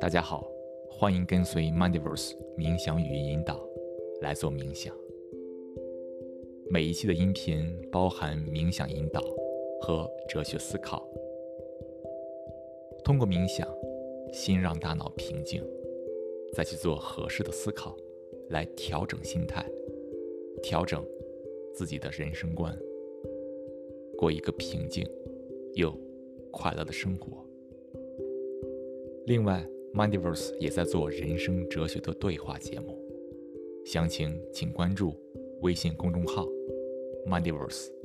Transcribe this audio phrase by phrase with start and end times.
[0.00, 0.48] 大家好，
[0.88, 3.60] 欢迎跟随 Mindverse 冥想语音引导
[4.20, 4.94] 来做冥想。
[6.70, 9.20] 每一期的音频包含冥想引导
[9.80, 11.04] 和哲学思考。
[13.02, 13.68] 通过冥想，
[14.32, 15.60] 先让大脑平静，
[16.52, 17.96] 再去做合适的思考，
[18.50, 19.68] 来调整心态，
[20.62, 21.04] 调整
[21.74, 22.72] 自己的人生观，
[24.16, 25.04] 过一个平静
[25.74, 25.92] 又
[26.52, 27.44] 快乐的生活。
[29.26, 29.62] 另外
[29.98, 32.96] Mindverse 也在做人生哲学的对话节目，
[33.84, 35.12] 详情请关注
[35.62, 36.46] 微信公众号
[37.26, 37.97] Mindverse。